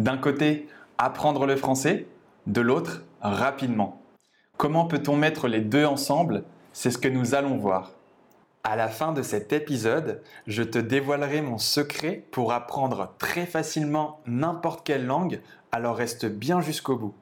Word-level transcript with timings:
D'un 0.00 0.16
côté, 0.16 0.66
apprendre 0.96 1.44
le 1.44 1.56
français, 1.56 2.06
de 2.46 2.62
l'autre, 2.62 3.02
rapidement. 3.20 4.00
Comment 4.56 4.86
peut-on 4.86 5.14
mettre 5.14 5.46
les 5.46 5.60
deux 5.60 5.84
ensemble? 5.84 6.44
C'est 6.72 6.90
ce 6.90 6.96
que 6.96 7.06
nous 7.06 7.34
allons 7.34 7.58
voir. 7.58 7.92
À 8.64 8.76
la 8.76 8.88
fin 8.88 9.12
de 9.12 9.20
cet 9.20 9.52
épisode, 9.52 10.22
je 10.46 10.62
te 10.62 10.78
dévoilerai 10.78 11.42
mon 11.42 11.58
secret 11.58 12.24
pour 12.30 12.54
apprendre 12.54 13.12
très 13.18 13.44
facilement 13.44 14.20
n'importe 14.26 14.86
quelle 14.86 15.04
langue, 15.04 15.42
alors 15.70 15.96
reste 15.96 16.24
bien 16.24 16.62
jusqu'au 16.62 16.96
bout. 16.96 17.14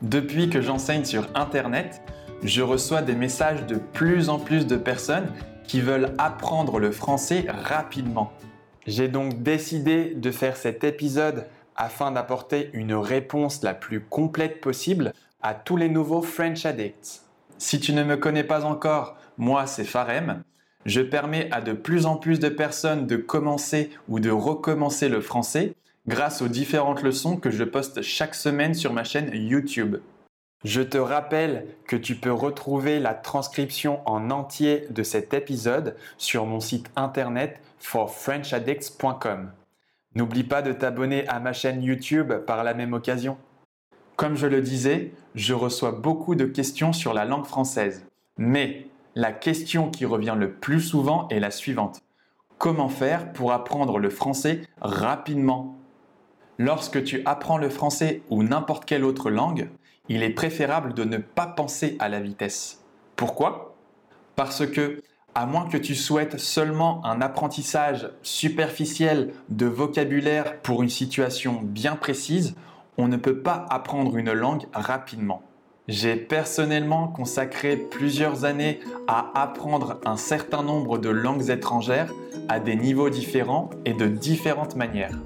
Depuis 0.00 0.48
que 0.48 0.62
j'enseigne 0.62 1.04
sur 1.04 1.28
Internet, 1.34 2.00
je 2.42 2.62
reçois 2.62 3.02
des 3.02 3.14
messages 3.14 3.66
de 3.66 3.76
plus 3.76 4.30
en 4.30 4.38
plus 4.38 4.66
de 4.66 4.78
personnes 4.78 5.30
qui 5.64 5.82
veulent 5.82 6.14
apprendre 6.16 6.78
le 6.78 6.92
français 6.92 7.44
rapidement. 7.46 8.32
J'ai 8.86 9.08
donc 9.08 9.42
décidé 9.42 10.14
de 10.14 10.30
faire 10.30 10.56
cet 10.56 10.82
épisode 10.82 11.44
afin 11.76 12.10
d'apporter 12.10 12.70
une 12.72 12.94
réponse 12.94 13.62
la 13.62 13.74
plus 13.74 14.00
complète 14.00 14.60
possible 14.60 15.12
à 15.42 15.54
tous 15.54 15.76
les 15.76 15.88
nouveaux 15.88 16.22
French 16.22 16.66
Addicts. 16.66 17.22
Si 17.58 17.80
tu 17.80 17.92
ne 17.92 18.04
me 18.04 18.16
connais 18.16 18.44
pas 18.44 18.64
encore, 18.64 19.16
moi 19.38 19.66
c'est 19.66 19.84
Farem. 19.84 20.42
Je 20.84 21.00
permets 21.00 21.48
à 21.52 21.60
de 21.60 21.72
plus 21.72 22.06
en 22.06 22.16
plus 22.16 22.38
de 22.38 22.48
personnes 22.48 23.06
de 23.06 23.16
commencer 23.16 23.90
ou 24.08 24.20
de 24.20 24.30
recommencer 24.30 25.08
le 25.08 25.20
français 25.20 25.74
grâce 26.06 26.42
aux 26.42 26.48
différentes 26.48 27.02
leçons 27.02 27.36
que 27.36 27.50
je 27.50 27.64
poste 27.64 28.02
chaque 28.02 28.34
semaine 28.34 28.74
sur 28.74 28.92
ma 28.92 29.04
chaîne 29.04 29.30
YouTube. 29.32 29.96
Je 30.64 30.82
te 30.82 30.98
rappelle 30.98 31.66
que 31.86 31.96
tu 31.96 32.14
peux 32.14 32.32
retrouver 32.32 32.98
la 32.98 33.14
transcription 33.14 34.00
en 34.06 34.30
entier 34.30 34.86
de 34.90 35.02
cet 35.02 35.34
épisode 35.34 35.96
sur 36.18 36.46
mon 36.46 36.60
site 36.60 36.90
internet 36.96 37.60
forfrenchaddicts.com. 37.78 39.50
N'oublie 40.16 40.44
pas 40.44 40.62
de 40.62 40.72
t'abonner 40.72 41.28
à 41.28 41.40
ma 41.40 41.52
chaîne 41.52 41.82
YouTube 41.82 42.32
par 42.46 42.64
la 42.64 42.72
même 42.72 42.94
occasion. 42.94 43.36
Comme 44.16 44.34
je 44.34 44.46
le 44.46 44.62
disais, 44.62 45.12
je 45.34 45.52
reçois 45.52 45.92
beaucoup 45.92 46.34
de 46.34 46.46
questions 46.46 46.94
sur 46.94 47.12
la 47.12 47.26
langue 47.26 47.44
française. 47.44 48.06
Mais 48.38 48.86
la 49.14 49.30
question 49.30 49.90
qui 49.90 50.06
revient 50.06 50.34
le 50.34 50.52
plus 50.52 50.80
souvent 50.80 51.28
est 51.28 51.38
la 51.38 51.50
suivante. 51.50 52.00
Comment 52.56 52.88
faire 52.88 53.30
pour 53.34 53.52
apprendre 53.52 53.98
le 53.98 54.08
français 54.08 54.62
rapidement? 54.80 55.76
Lorsque 56.56 57.04
tu 57.04 57.20
apprends 57.26 57.58
le 57.58 57.68
français 57.68 58.22
ou 58.30 58.42
n'importe 58.42 58.86
quelle 58.86 59.04
autre 59.04 59.28
langue, 59.28 59.68
il 60.08 60.22
est 60.22 60.30
préférable 60.30 60.94
de 60.94 61.04
ne 61.04 61.18
pas 61.18 61.46
penser 61.46 61.94
à 61.98 62.08
la 62.08 62.20
vitesse. 62.20 62.82
Pourquoi? 63.16 63.76
Parce 64.34 64.66
que, 64.66 65.02
à 65.36 65.44
moins 65.44 65.68
que 65.68 65.76
tu 65.76 65.94
souhaites 65.94 66.40
seulement 66.40 67.04
un 67.04 67.20
apprentissage 67.20 68.08
superficiel 68.22 69.34
de 69.50 69.66
vocabulaire 69.66 70.62
pour 70.62 70.82
une 70.82 70.88
situation 70.88 71.60
bien 71.62 71.94
précise, 71.94 72.54
on 72.96 73.06
ne 73.06 73.18
peut 73.18 73.42
pas 73.42 73.66
apprendre 73.68 74.16
une 74.16 74.32
langue 74.32 74.64
rapidement. 74.72 75.42
J'ai 75.88 76.16
personnellement 76.16 77.08
consacré 77.08 77.76
plusieurs 77.76 78.46
années 78.46 78.80
à 79.08 79.30
apprendre 79.34 80.00
un 80.06 80.16
certain 80.16 80.62
nombre 80.62 80.96
de 80.96 81.10
langues 81.10 81.50
étrangères 81.50 82.14
à 82.48 82.58
des 82.58 82.74
niveaux 82.74 83.10
différents 83.10 83.68
et 83.84 83.92
de 83.92 84.06
différentes 84.06 84.74
manières. 84.74 85.18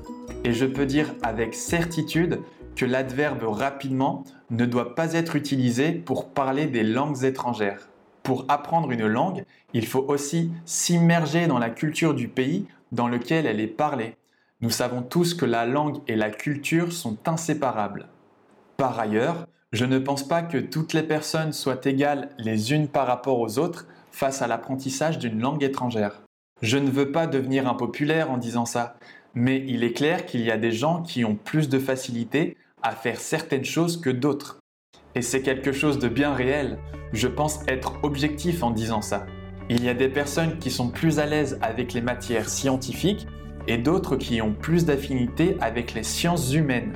Et 0.42 0.52
je 0.52 0.66
peux 0.66 0.86
dire 0.86 1.14
avec 1.22 1.54
certitude 1.54 2.40
que 2.74 2.84
l'adverbe 2.84 3.44
rapidement 3.44 4.24
ne 4.50 4.66
doit 4.66 4.96
pas 4.96 5.12
être 5.12 5.36
utilisé 5.36 5.92
pour 5.92 6.30
parler 6.30 6.66
des 6.66 6.82
langues 6.82 7.22
étrangères. 7.22 7.89
Pour 8.22 8.44
apprendre 8.48 8.90
une 8.90 9.06
langue, 9.06 9.44
il 9.72 9.86
faut 9.86 10.04
aussi 10.08 10.50
s'immerger 10.64 11.46
dans 11.46 11.58
la 11.58 11.70
culture 11.70 12.14
du 12.14 12.28
pays 12.28 12.66
dans 12.92 13.08
lequel 13.08 13.46
elle 13.46 13.60
est 13.60 13.66
parlée. 13.66 14.16
Nous 14.60 14.70
savons 14.70 15.02
tous 15.02 15.34
que 15.34 15.46
la 15.46 15.64
langue 15.64 15.98
et 16.06 16.16
la 16.16 16.30
culture 16.30 16.92
sont 16.92 17.16
inséparables. 17.26 18.08
Par 18.76 18.98
ailleurs, 18.98 19.46
je 19.72 19.84
ne 19.84 19.98
pense 19.98 20.26
pas 20.26 20.42
que 20.42 20.58
toutes 20.58 20.92
les 20.92 21.02
personnes 21.02 21.52
soient 21.52 21.80
égales 21.84 22.30
les 22.38 22.72
unes 22.72 22.88
par 22.88 23.06
rapport 23.06 23.40
aux 23.40 23.58
autres 23.58 23.86
face 24.10 24.42
à 24.42 24.48
l'apprentissage 24.48 25.18
d'une 25.18 25.40
langue 25.40 25.62
étrangère. 25.62 26.22
Je 26.60 26.76
ne 26.76 26.90
veux 26.90 27.10
pas 27.10 27.26
devenir 27.26 27.68
impopulaire 27.68 28.30
en 28.30 28.36
disant 28.36 28.66
ça, 28.66 28.96
mais 29.34 29.64
il 29.66 29.84
est 29.84 29.92
clair 29.92 30.26
qu'il 30.26 30.42
y 30.42 30.50
a 30.50 30.58
des 30.58 30.72
gens 30.72 31.02
qui 31.02 31.24
ont 31.24 31.36
plus 31.36 31.68
de 31.68 31.78
facilité 31.78 32.56
à 32.82 32.92
faire 32.92 33.20
certaines 33.20 33.64
choses 33.64 34.00
que 34.00 34.10
d'autres. 34.10 34.59
Et 35.14 35.22
c'est 35.22 35.42
quelque 35.42 35.72
chose 35.72 35.98
de 35.98 36.08
bien 36.08 36.34
réel. 36.34 36.78
Je 37.12 37.28
pense 37.28 37.60
être 37.66 37.98
objectif 38.02 38.62
en 38.62 38.70
disant 38.70 39.02
ça. 39.02 39.26
Il 39.68 39.84
y 39.84 39.88
a 39.88 39.94
des 39.94 40.08
personnes 40.08 40.58
qui 40.58 40.70
sont 40.70 40.88
plus 40.88 41.18
à 41.18 41.26
l'aise 41.26 41.58
avec 41.62 41.92
les 41.92 42.00
matières 42.00 42.48
scientifiques 42.48 43.26
et 43.66 43.78
d'autres 43.78 44.16
qui 44.16 44.42
ont 44.42 44.52
plus 44.52 44.84
d'affinité 44.84 45.56
avec 45.60 45.94
les 45.94 46.02
sciences 46.02 46.52
humaines. 46.54 46.92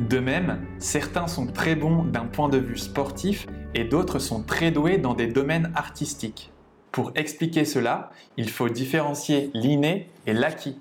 De 0.00 0.18
même, 0.18 0.58
certains 0.78 1.26
sont 1.26 1.46
très 1.46 1.76
bons 1.76 2.04
d'un 2.04 2.24
point 2.24 2.48
de 2.48 2.58
vue 2.58 2.78
sportif 2.78 3.46
et 3.74 3.84
d'autres 3.84 4.18
sont 4.18 4.42
très 4.42 4.70
doués 4.70 4.98
dans 4.98 5.14
des 5.14 5.26
domaines 5.26 5.70
artistiques. 5.74 6.52
Pour 6.92 7.12
expliquer 7.14 7.64
cela, 7.64 8.10
il 8.36 8.48
faut 8.48 8.68
différencier 8.68 9.50
l'inné 9.52 10.08
et 10.26 10.32
l'acquis. 10.32 10.78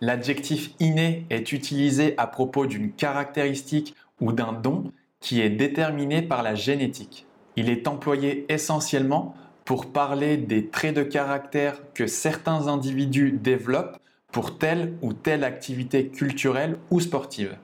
L'adjectif 0.00 0.72
inné 0.80 1.26
est 1.30 1.52
utilisé 1.52 2.14
à 2.18 2.26
propos 2.26 2.66
d'une 2.66 2.92
caractéristique 2.92 3.94
ou 4.20 4.32
d'un 4.32 4.52
don 4.52 4.92
qui 5.24 5.40
est 5.40 5.48
déterminé 5.48 6.20
par 6.20 6.42
la 6.42 6.54
génétique. 6.54 7.26
Il 7.56 7.70
est 7.70 7.88
employé 7.88 8.44
essentiellement 8.52 9.34
pour 9.64 9.90
parler 9.90 10.36
des 10.36 10.68
traits 10.68 10.94
de 10.94 11.02
caractère 11.02 11.80
que 11.94 12.06
certains 12.06 12.68
individus 12.68 13.32
développent 13.32 13.96
pour 14.32 14.58
telle 14.58 14.92
ou 15.00 15.14
telle 15.14 15.42
activité 15.42 16.08
culturelle 16.08 16.76
ou 16.90 17.00
sportive. 17.00 17.56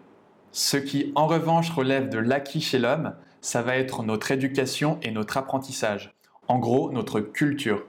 Ce 0.52 0.78
qui 0.78 1.12
en 1.14 1.26
revanche 1.26 1.68
relève 1.70 2.08
de 2.08 2.16
l'acquis 2.16 2.62
chez 2.62 2.78
l'homme, 2.78 3.12
ça 3.42 3.60
va 3.60 3.76
être 3.76 4.04
notre 4.04 4.30
éducation 4.30 4.98
et 5.02 5.10
notre 5.10 5.36
apprentissage. 5.36 6.14
En 6.48 6.58
gros, 6.58 6.90
notre 6.90 7.20
culture. 7.20 7.84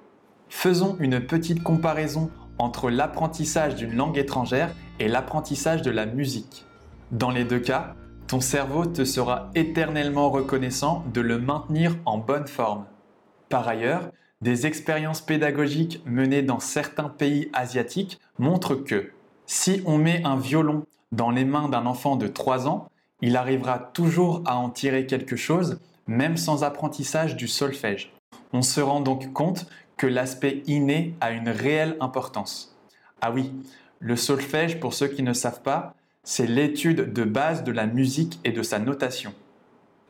Faisons 0.50 0.98
une 1.00 1.22
petite 1.22 1.64
comparaison 1.64 2.30
entre 2.58 2.90
l'apprentissage 2.90 3.76
d'une 3.76 3.96
langue 3.96 4.18
étrangère 4.18 4.76
et 5.00 5.08
l'apprentissage 5.08 5.82
de 5.82 5.92
la 5.92 6.06
musique. 6.06 6.66
Dans 7.12 7.32
les 7.32 7.46
deux 7.46 7.60
cas, 7.60 7.96
ton 8.32 8.40
cerveau 8.40 8.86
te 8.86 9.04
sera 9.04 9.50
éternellement 9.56 10.30
reconnaissant 10.30 11.04
de 11.14 11.20
le 11.20 11.38
maintenir 11.38 11.98
en 12.06 12.18
bonne 12.18 12.48
forme. 12.48 12.86
Par 13.50 13.68
ailleurs, 13.68 14.10
des 14.40 14.66
expériences 14.66 15.20
pédagogiques 15.20 16.02
menées 16.06 16.42
dans 16.42 16.62
certains 16.62 17.10
pays 17.10 17.50
asiatiques 17.52 18.22
montrent 18.40 18.76
que 18.76 19.12
si 19.48 19.84
on 19.86 19.98
met 19.98 20.24
un 20.24 20.38
violon 20.38 20.86
dans 21.12 21.30
les 21.30 21.44
mains 21.44 21.68
d'un 21.68 21.86
enfant 21.86 22.16
de 22.16 22.28
3 22.28 22.70
ans, 22.70 22.88
il 23.20 23.36
arrivera 23.36 23.80
toujours 23.80 24.42
à 24.46 24.56
en 24.56 24.70
tirer 24.70 25.08
quelque 25.08 25.36
chose, 25.36 25.82
même 26.08 26.38
sans 26.38 26.64
apprentissage 26.64 27.36
du 27.36 27.50
solfège. 27.50 28.14
On 28.54 28.62
se 28.62 28.80
rend 28.80 29.02
donc 29.02 29.34
compte 29.34 29.68
que 29.98 30.08
l'aspect 30.08 30.64
inné 30.68 31.16
a 31.20 31.32
une 31.32 31.50
réelle 31.50 31.98
importance. 32.00 32.78
Ah 33.20 33.32
oui, 33.32 33.52
le 34.00 34.16
solfège, 34.16 34.80
pour 34.80 34.94
ceux 34.94 35.10
qui 35.10 35.22
ne 35.22 35.34
savent 35.34 35.64
pas, 35.64 35.96
c'est 36.24 36.46
l'étude 36.46 37.14
de 37.14 37.24
base 37.24 37.64
de 37.64 37.72
la 37.72 37.88
musique 37.88 38.40
et 38.44 38.52
de 38.52 38.62
sa 38.62 38.80
notation. 38.80 39.34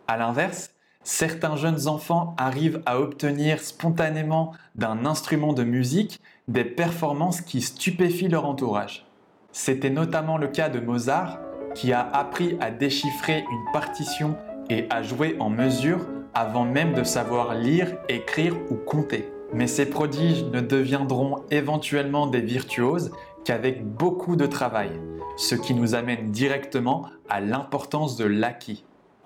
A 0.07 0.17
l'inverse, 0.17 0.71
certains 1.03 1.55
jeunes 1.55 1.87
enfants 1.87 2.35
arrivent 2.37 2.81
à 2.85 2.99
obtenir 2.99 3.61
spontanément 3.61 4.53
d'un 4.75 5.05
instrument 5.05 5.53
de 5.53 5.63
musique 5.63 6.19
des 6.47 6.65
performances 6.65 7.41
qui 7.41 7.61
stupéfient 7.61 8.27
leur 8.27 8.45
entourage. 8.45 9.05
C'était 9.53 9.89
notamment 9.89 10.37
le 10.37 10.47
cas 10.47 10.69
de 10.69 10.79
Mozart, 10.79 11.39
qui 11.75 11.93
a 11.93 12.09
appris 12.13 12.57
à 12.59 12.71
déchiffrer 12.71 13.45
une 13.49 13.71
partition 13.71 14.35
et 14.69 14.87
à 14.89 15.03
jouer 15.03 15.37
en 15.39 15.49
mesure 15.49 16.05
avant 16.33 16.65
même 16.65 16.93
de 16.93 17.03
savoir 17.03 17.55
lire, 17.55 17.97
écrire 18.09 18.55
ou 18.69 18.75
compter. 18.75 19.29
Mais 19.53 19.67
ces 19.67 19.85
prodiges 19.85 20.45
ne 20.45 20.61
deviendront 20.61 21.43
éventuellement 21.51 22.27
des 22.27 22.39
virtuoses 22.39 23.11
qu'avec 23.45 23.85
beaucoup 23.85 24.35
de 24.35 24.45
travail, 24.45 24.91
ce 25.37 25.55
qui 25.55 25.73
nous 25.73 25.95
amène 25.95 26.31
directement 26.31 27.07
à 27.29 27.41
l'importance 27.41 28.17
de 28.17 28.25
l'acquis. 28.25 28.83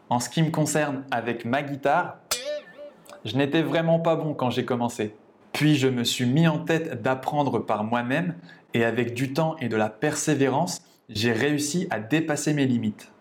En 0.10 0.20
ce 0.20 0.30
qui 0.30 0.44
me 0.44 0.52
concerne 0.52 1.04
avec 1.12 1.46
ma 1.46 1.64
guitare, 1.64 2.18
je 3.26 3.36
n'étais 3.36 3.62
vraiment 3.62 4.00
pas 4.00 4.16
bon 4.16 4.34
quand 4.34 4.52
j'ai 4.52 4.66
commencé. 4.66 5.16
Puis 5.52 5.76
je 5.76 5.88
me 5.88 6.04
suis 6.04 6.26
mis 6.26 6.48
en 6.48 6.60
tête 6.60 7.02
d'apprendre 7.02 7.60
par 7.60 7.84
moi-même 7.84 8.36
et 8.74 8.84
avec 8.84 9.14
du 9.14 9.34
temps 9.34 9.56
et 9.60 9.70
de 9.70 9.76
la 9.76 9.90
persévérance, 9.90 10.82
j'ai 11.10 11.32
réussi 11.32 11.88
à 11.90 12.00
dépasser 12.00 12.54
mes 12.54 12.66
limites. 12.66 13.12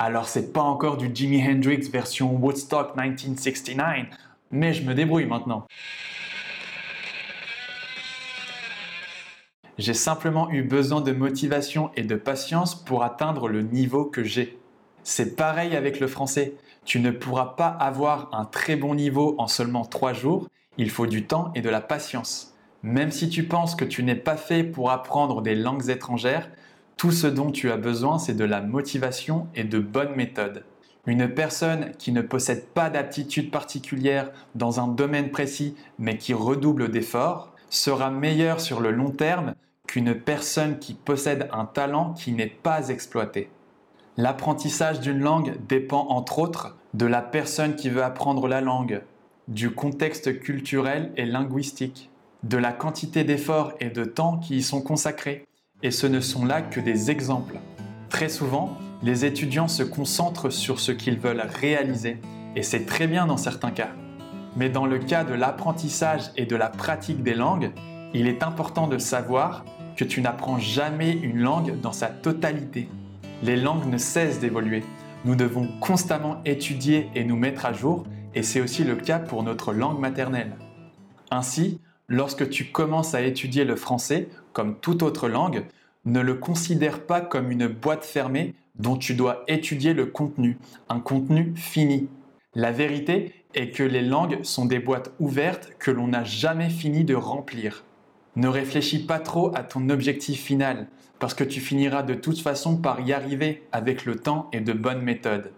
Alors 0.00 0.28
c'est 0.28 0.52
pas 0.52 0.62
encore 0.62 0.96
du 0.96 1.10
Jimi 1.12 1.42
Hendrix 1.42 1.90
version 1.90 2.32
Woodstock 2.36 2.94
1969, 2.96 4.06
mais 4.52 4.72
je 4.72 4.84
me 4.84 4.94
débrouille 4.94 5.26
maintenant. 5.26 5.66
J'ai 9.76 9.94
simplement 9.94 10.50
eu 10.52 10.62
besoin 10.62 11.00
de 11.00 11.10
motivation 11.10 11.90
et 11.96 12.02
de 12.02 12.14
patience 12.14 12.76
pour 12.76 13.02
atteindre 13.02 13.48
le 13.48 13.62
niveau 13.62 14.04
que 14.04 14.22
j'ai. 14.22 14.56
C'est 15.02 15.34
pareil 15.34 15.74
avec 15.74 15.98
le 15.98 16.06
français. 16.06 16.54
Tu 16.84 17.00
ne 17.00 17.10
pourras 17.10 17.56
pas 17.56 17.66
avoir 17.68 18.28
un 18.32 18.44
très 18.44 18.76
bon 18.76 18.94
niveau 18.94 19.34
en 19.38 19.48
seulement 19.48 19.84
trois 19.84 20.12
jours. 20.12 20.46
Il 20.76 20.90
faut 20.90 21.06
du 21.08 21.26
temps 21.26 21.50
et 21.56 21.60
de 21.60 21.70
la 21.70 21.80
patience. 21.80 22.54
Même 22.84 23.10
si 23.10 23.28
tu 23.28 23.42
penses 23.42 23.74
que 23.74 23.84
tu 23.84 24.04
n'es 24.04 24.14
pas 24.14 24.36
fait 24.36 24.62
pour 24.62 24.92
apprendre 24.92 25.42
des 25.42 25.56
langues 25.56 25.90
étrangères, 25.90 26.48
tout 26.98 27.12
ce 27.12 27.28
dont 27.28 27.52
tu 27.52 27.70
as 27.70 27.76
besoin, 27.76 28.18
c'est 28.18 28.34
de 28.34 28.44
la 28.44 28.60
motivation 28.60 29.46
et 29.54 29.62
de 29.62 29.78
bonnes 29.78 30.16
méthodes. 30.16 30.64
Une 31.06 31.28
personne 31.28 31.92
qui 31.96 32.10
ne 32.10 32.20
possède 32.20 32.66
pas 32.66 32.90
d'aptitude 32.90 33.52
particulière 33.52 34.32
dans 34.56 34.80
un 34.80 34.88
domaine 34.88 35.30
précis, 35.30 35.76
mais 36.00 36.18
qui 36.18 36.34
redouble 36.34 36.90
d'efforts, 36.90 37.54
sera 37.70 38.10
meilleure 38.10 38.60
sur 38.60 38.80
le 38.80 38.90
long 38.90 39.10
terme 39.10 39.54
qu'une 39.86 40.12
personne 40.12 40.80
qui 40.80 40.92
possède 40.92 41.48
un 41.52 41.66
talent 41.66 42.14
qui 42.14 42.32
n'est 42.32 42.46
pas 42.46 42.88
exploité. 42.88 43.48
L'apprentissage 44.16 44.98
d'une 44.98 45.20
langue 45.20 45.54
dépend 45.68 46.08
entre 46.08 46.40
autres 46.40 46.76
de 46.94 47.06
la 47.06 47.22
personne 47.22 47.76
qui 47.76 47.90
veut 47.90 48.02
apprendre 48.02 48.48
la 48.48 48.60
langue, 48.60 49.02
du 49.46 49.70
contexte 49.70 50.40
culturel 50.40 51.12
et 51.16 51.26
linguistique, 51.26 52.10
de 52.42 52.58
la 52.58 52.72
quantité 52.72 53.22
d'efforts 53.22 53.72
et 53.78 53.90
de 53.90 54.04
temps 54.04 54.38
qui 54.38 54.56
y 54.56 54.62
sont 54.62 54.82
consacrés. 54.82 55.47
Et 55.80 55.92
ce 55.92 56.08
ne 56.08 56.20
sont 56.20 56.44
là 56.44 56.60
que 56.60 56.80
des 56.80 57.12
exemples. 57.12 57.60
Très 58.08 58.28
souvent, 58.28 58.76
les 59.04 59.24
étudiants 59.24 59.68
se 59.68 59.84
concentrent 59.84 60.50
sur 60.50 60.80
ce 60.80 60.90
qu'ils 60.90 61.20
veulent 61.20 61.44
réaliser, 61.60 62.20
et 62.56 62.64
c'est 62.64 62.84
très 62.84 63.06
bien 63.06 63.26
dans 63.26 63.36
certains 63.36 63.70
cas. 63.70 63.90
Mais 64.56 64.70
dans 64.70 64.86
le 64.86 64.98
cas 64.98 65.22
de 65.22 65.34
l'apprentissage 65.34 66.32
et 66.36 66.46
de 66.46 66.56
la 66.56 66.68
pratique 66.68 67.22
des 67.22 67.34
langues, 67.34 67.70
il 68.12 68.26
est 68.26 68.42
important 68.42 68.88
de 68.88 68.98
savoir 68.98 69.64
que 69.96 70.04
tu 70.04 70.20
n'apprends 70.20 70.58
jamais 70.58 71.12
une 71.12 71.38
langue 71.38 71.80
dans 71.80 71.92
sa 71.92 72.08
totalité. 72.08 72.88
Les 73.44 73.56
langues 73.56 73.86
ne 73.86 73.98
cessent 73.98 74.40
d'évoluer. 74.40 74.82
Nous 75.24 75.36
devons 75.36 75.68
constamment 75.80 76.40
étudier 76.44 77.08
et 77.14 77.22
nous 77.22 77.36
mettre 77.36 77.66
à 77.66 77.72
jour, 77.72 78.04
et 78.34 78.42
c'est 78.42 78.60
aussi 78.60 78.82
le 78.82 78.96
cas 78.96 79.20
pour 79.20 79.44
notre 79.44 79.72
langue 79.72 80.00
maternelle. 80.00 80.56
Ainsi, 81.30 81.80
lorsque 82.08 82.48
tu 82.48 82.66
commences 82.66 83.14
à 83.14 83.22
étudier 83.22 83.64
le 83.64 83.76
français, 83.76 84.28
comme 84.52 84.78
toute 84.80 85.02
autre 85.02 85.28
langue, 85.28 85.64
ne 86.04 86.20
le 86.20 86.34
considère 86.34 87.04
pas 87.04 87.20
comme 87.20 87.50
une 87.50 87.66
boîte 87.66 88.04
fermée 88.04 88.54
dont 88.76 88.96
tu 88.96 89.14
dois 89.14 89.44
étudier 89.48 89.92
le 89.92 90.06
contenu, 90.06 90.58
un 90.88 91.00
contenu 91.00 91.52
fini. 91.56 92.08
La 92.54 92.72
vérité 92.72 93.34
est 93.54 93.70
que 93.70 93.82
les 93.82 94.02
langues 94.02 94.42
sont 94.42 94.64
des 94.64 94.78
boîtes 94.78 95.12
ouvertes 95.18 95.72
que 95.78 95.90
l'on 95.90 96.08
n'a 96.08 96.24
jamais 96.24 96.70
fini 96.70 97.04
de 97.04 97.14
remplir. 97.14 97.84
Ne 98.36 98.48
réfléchis 98.48 99.04
pas 99.04 99.18
trop 99.18 99.54
à 99.54 99.62
ton 99.62 99.90
objectif 99.90 100.40
final, 100.40 100.86
parce 101.18 101.34
que 101.34 101.44
tu 101.44 101.60
finiras 101.60 102.02
de 102.02 102.14
toute 102.14 102.40
façon 102.40 102.76
par 102.76 103.00
y 103.00 103.12
arriver 103.12 103.66
avec 103.72 104.04
le 104.04 104.16
temps 104.16 104.48
et 104.52 104.60
de 104.60 104.72
bonnes 104.72 105.02
méthodes. 105.02 105.52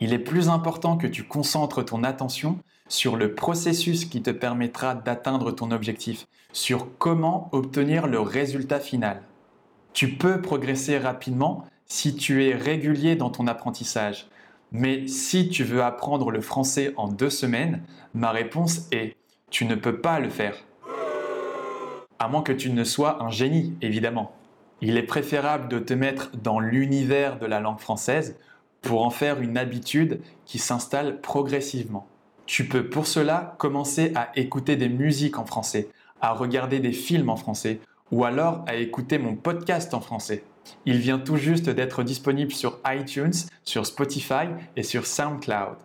Il 0.00 0.12
est 0.12 0.18
plus 0.18 0.50
important 0.50 0.98
que 0.98 1.06
tu 1.06 1.24
concentres 1.24 1.84
ton 1.84 2.04
attention 2.04 2.58
sur 2.88 3.16
le 3.16 3.34
processus 3.34 4.04
qui 4.04 4.22
te 4.22 4.30
permettra 4.30 4.94
d'atteindre 4.94 5.52
ton 5.52 5.70
objectif, 5.70 6.26
sur 6.52 6.96
comment 6.98 7.48
obtenir 7.52 8.06
le 8.06 8.20
résultat 8.20 8.80
final. 8.80 9.22
Tu 9.92 10.12
peux 10.16 10.40
progresser 10.40 10.98
rapidement 10.98 11.66
si 11.86 12.16
tu 12.16 12.44
es 12.46 12.54
régulier 12.54 13.16
dans 13.16 13.30
ton 13.30 13.46
apprentissage. 13.46 14.28
Mais 14.72 15.06
si 15.06 15.48
tu 15.48 15.64
veux 15.64 15.82
apprendre 15.82 16.30
le 16.30 16.40
français 16.40 16.92
en 16.96 17.08
deux 17.08 17.30
semaines, 17.30 17.82
ma 18.14 18.30
réponse 18.30 18.88
est 18.92 19.16
tu 19.50 19.64
ne 19.64 19.74
peux 19.74 20.00
pas 20.00 20.18
le 20.18 20.28
faire. 20.28 20.56
À 22.18 22.28
moins 22.28 22.42
que 22.42 22.52
tu 22.52 22.70
ne 22.70 22.84
sois 22.84 23.22
un 23.22 23.30
génie, 23.30 23.74
évidemment. 23.80 24.32
Il 24.80 24.96
est 24.96 25.02
préférable 25.02 25.68
de 25.68 25.78
te 25.78 25.94
mettre 25.94 26.30
dans 26.36 26.60
l'univers 26.60 27.38
de 27.38 27.46
la 27.46 27.60
langue 27.60 27.78
française 27.78 28.36
pour 28.82 29.04
en 29.04 29.10
faire 29.10 29.40
une 29.40 29.56
habitude 29.56 30.20
qui 30.44 30.58
s'installe 30.58 31.20
progressivement. 31.20 32.06
Tu 32.46 32.68
peux 32.68 32.88
pour 32.88 33.08
cela 33.08 33.56
commencer 33.58 34.12
à 34.14 34.30
écouter 34.36 34.76
des 34.76 34.88
musiques 34.88 35.38
en 35.38 35.44
français, 35.44 35.88
à 36.20 36.32
regarder 36.32 36.78
des 36.78 36.92
films 36.92 37.28
en 37.28 37.36
français 37.36 37.80
ou 38.12 38.24
alors 38.24 38.64
à 38.68 38.76
écouter 38.76 39.18
mon 39.18 39.34
podcast 39.34 39.92
en 39.94 40.00
français. 40.00 40.44
Il 40.84 40.98
vient 40.98 41.18
tout 41.18 41.36
juste 41.36 41.68
d'être 41.68 42.04
disponible 42.04 42.52
sur 42.52 42.78
iTunes, 42.86 43.34
sur 43.64 43.84
Spotify 43.84 44.46
et 44.76 44.84
sur 44.84 45.06
SoundCloud. 45.06 45.76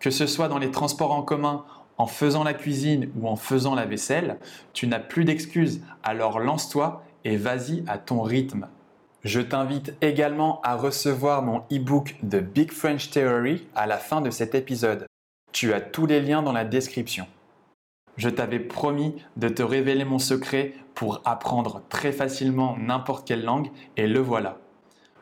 Que 0.00 0.10
ce 0.10 0.26
soit 0.26 0.48
dans 0.48 0.58
les 0.58 0.72
transports 0.72 1.12
en 1.12 1.22
commun, 1.22 1.64
en 1.98 2.06
faisant 2.06 2.42
la 2.42 2.54
cuisine 2.54 3.08
ou 3.16 3.28
en 3.28 3.36
faisant 3.36 3.76
la 3.76 3.86
vaisselle, 3.86 4.38
tu 4.72 4.88
n'as 4.88 4.98
plus 4.98 5.24
d'excuses, 5.24 5.82
alors 6.02 6.40
lance-toi 6.40 7.04
et 7.24 7.36
vas-y 7.36 7.84
à 7.86 7.98
ton 7.98 8.22
rythme. 8.22 8.66
Je 9.22 9.40
t'invite 9.40 9.94
également 10.00 10.60
à 10.62 10.74
recevoir 10.74 11.42
mon 11.42 11.58
e-book 11.72 12.16
de 12.24 12.40
Big 12.40 12.72
French 12.72 13.10
Theory 13.10 13.68
à 13.76 13.86
la 13.86 13.98
fin 13.98 14.20
de 14.20 14.30
cet 14.30 14.56
épisode. 14.56 15.06
Tu 15.52 15.74
as 15.74 15.82
tous 15.82 16.06
les 16.06 16.20
liens 16.20 16.42
dans 16.42 16.52
la 16.52 16.64
description. 16.64 17.26
Je 18.16 18.30
t'avais 18.30 18.58
promis 18.58 19.14
de 19.36 19.48
te 19.48 19.62
révéler 19.62 20.04
mon 20.04 20.18
secret 20.18 20.72
pour 20.94 21.20
apprendre 21.26 21.82
très 21.90 22.10
facilement 22.10 22.76
n'importe 22.78 23.26
quelle 23.26 23.44
langue 23.44 23.70
et 23.98 24.06
le 24.06 24.18
voilà. 24.18 24.58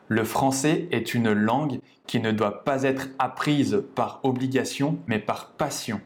Le 0.07 0.23
français 0.23 0.87
est 0.91 1.13
une 1.13 1.33
langue 1.33 1.79
qui 2.07 2.19
ne 2.19 2.31
doit 2.31 2.63
pas 2.63 2.83
être 2.83 3.09
apprise 3.19 3.83
par 3.93 4.21
obligation 4.23 4.99
mais 5.05 5.19
par 5.19 5.51
passion. 5.51 5.99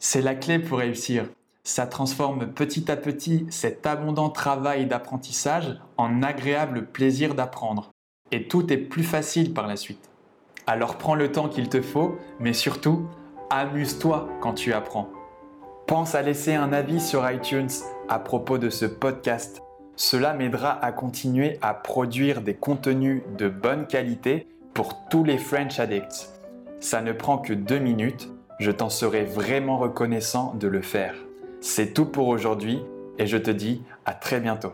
C'est 0.00 0.22
la 0.22 0.34
clé 0.34 0.58
pour 0.58 0.78
réussir. 0.78 1.26
Ça 1.62 1.86
transforme 1.86 2.48
petit 2.48 2.90
à 2.90 2.96
petit 2.96 3.46
cet 3.50 3.86
abondant 3.86 4.30
travail 4.30 4.86
d'apprentissage 4.86 5.78
en 5.96 6.22
agréable 6.22 6.86
plaisir 6.86 7.34
d'apprendre. 7.34 7.90
Et 8.32 8.48
tout 8.48 8.72
est 8.72 8.78
plus 8.78 9.04
facile 9.04 9.54
par 9.54 9.68
la 9.68 9.76
suite. 9.76 10.10
Alors 10.66 10.98
prends 10.98 11.14
le 11.14 11.30
temps 11.30 11.48
qu'il 11.48 11.68
te 11.68 11.80
faut, 11.80 12.18
mais 12.40 12.52
surtout, 12.52 13.08
amuse-toi 13.50 14.28
quand 14.40 14.54
tu 14.54 14.72
apprends. 14.72 15.08
Pense 15.86 16.14
à 16.14 16.22
laisser 16.22 16.54
un 16.54 16.72
avis 16.72 17.00
sur 17.00 17.30
iTunes 17.30 17.68
à 18.08 18.18
propos 18.18 18.58
de 18.58 18.70
ce 18.70 18.86
podcast. 18.86 19.62
Cela 19.96 20.34
m'aidera 20.34 20.82
à 20.84 20.92
continuer 20.92 21.58
à 21.62 21.74
produire 21.74 22.40
des 22.40 22.54
contenus 22.54 23.22
de 23.36 23.48
bonne 23.48 23.86
qualité 23.86 24.46
pour 24.72 25.08
tous 25.08 25.24
les 25.24 25.38
French 25.38 25.78
Addicts. 25.78 26.30
Ça 26.80 27.00
ne 27.00 27.12
prend 27.12 27.38
que 27.38 27.52
deux 27.52 27.78
minutes, 27.78 28.28
je 28.58 28.70
t'en 28.70 28.90
serai 28.90 29.24
vraiment 29.24 29.78
reconnaissant 29.78 30.54
de 30.54 30.68
le 30.68 30.82
faire. 30.82 31.14
C'est 31.60 31.94
tout 31.94 32.06
pour 32.06 32.28
aujourd'hui 32.28 32.82
et 33.18 33.26
je 33.26 33.38
te 33.38 33.50
dis 33.50 33.82
à 34.04 34.14
très 34.14 34.40
bientôt. 34.40 34.72